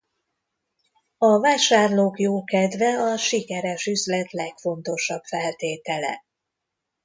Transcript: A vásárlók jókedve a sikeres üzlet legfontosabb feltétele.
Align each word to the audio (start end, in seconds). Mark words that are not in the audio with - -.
A 1.17 1.39
vásárlók 1.39 2.19
jókedve 2.19 3.01
a 3.11 3.17
sikeres 3.17 3.85
üzlet 3.85 4.31
legfontosabb 4.31 5.23
feltétele. 5.23 6.23